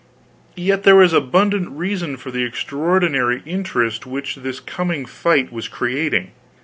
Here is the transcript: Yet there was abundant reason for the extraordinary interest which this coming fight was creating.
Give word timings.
Yet 0.57 0.81
there 0.81 0.95
was 0.95 1.13
abundant 1.13 1.69
reason 1.77 2.17
for 2.17 2.31
the 2.31 2.43
extraordinary 2.43 3.43
interest 3.45 4.07
which 4.07 4.37
this 4.37 4.59
coming 4.59 5.05
fight 5.05 5.51
was 5.53 5.67
creating. 5.67 6.31